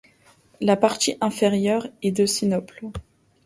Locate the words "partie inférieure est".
0.77-2.11